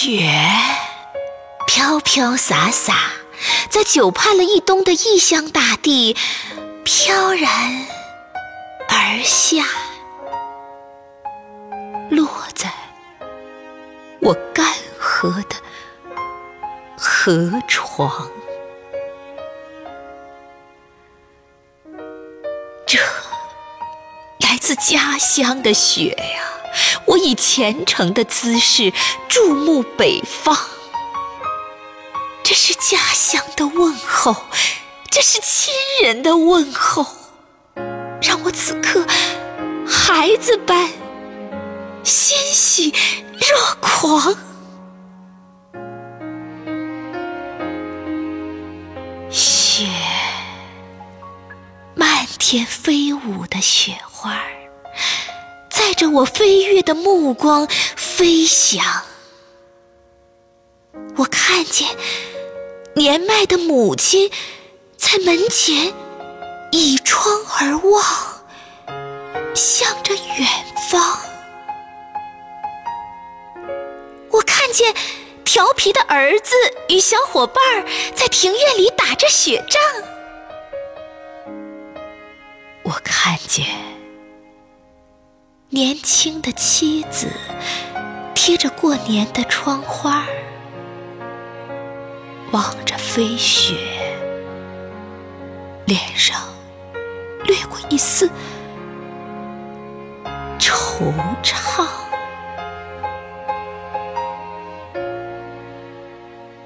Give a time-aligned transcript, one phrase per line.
[0.00, 0.22] 雪
[1.66, 2.94] 飘飘洒洒，
[3.68, 6.16] 在久盼了一冬的异乡大地
[6.84, 7.84] 飘然
[8.88, 9.64] 而下，
[12.10, 12.72] 落在
[14.20, 14.72] 我干
[15.02, 15.56] 涸的
[16.96, 18.30] 河床。
[22.86, 23.00] 这
[24.46, 26.57] 来自家乡的雪呀！
[27.06, 28.92] 我以虔诚的姿势
[29.28, 30.56] 注目北方，
[32.42, 34.36] 这是家乡的问候，
[35.10, 37.06] 这是亲人的问候，
[38.20, 39.06] 让我此刻
[39.86, 40.90] 孩子般
[42.04, 42.92] 欣喜
[43.32, 44.34] 若狂。
[49.30, 49.86] 雪，
[51.94, 54.57] 漫天飞舞的雪花儿。
[55.88, 57.66] 带着我飞跃的目光
[57.96, 58.84] 飞翔，
[61.16, 61.88] 我看见
[62.94, 64.30] 年迈的母亲
[64.98, 65.94] 在门前
[66.72, 68.04] 倚窗而望，
[69.54, 70.46] 向着远
[70.90, 71.18] 方。
[74.30, 74.94] 我看见
[75.42, 76.54] 调皮的儿子
[76.90, 77.64] 与小伙伴
[78.14, 79.82] 在庭院里打着雪仗。
[82.82, 83.97] 我看见。
[85.70, 87.28] 年轻的妻子
[88.34, 90.24] 贴着过年的窗花，
[92.52, 93.74] 望着飞雪，
[95.84, 96.40] 脸上
[97.44, 98.30] 掠过一丝
[100.58, 101.86] 惆怅。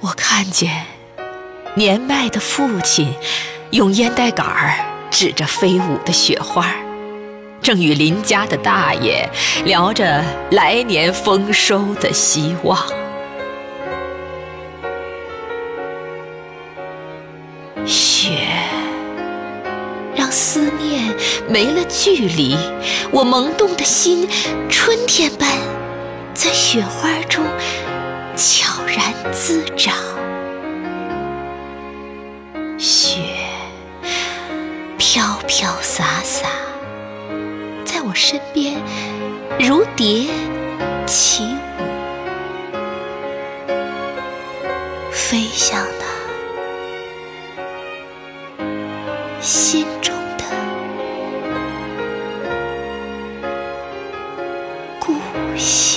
[0.00, 0.86] 我看见
[1.74, 3.14] 年迈的父亲
[3.72, 6.66] 用烟袋杆儿指着飞舞的雪花。
[7.66, 9.28] 正与邻家的大爷
[9.64, 10.22] 聊着
[10.52, 12.78] 来年丰收的希望。
[17.84, 18.30] 雪
[20.14, 21.12] 让思念
[21.48, 22.56] 没了距离，
[23.10, 24.28] 我萌动的心
[24.70, 25.50] 春天般
[26.34, 27.44] 在雪花中
[28.36, 29.92] 悄然滋长。
[32.78, 33.22] 雪
[34.96, 36.46] 飘飘洒洒。
[38.16, 38.74] 身边
[39.60, 40.24] 如蝶
[41.06, 41.80] 起舞
[45.12, 46.06] 飞向那
[49.38, 50.44] 心中的
[54.98, 55.12] 故
[55.58, 55.95] 乡。